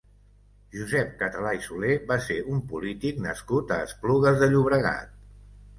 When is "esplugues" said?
3.91-4.43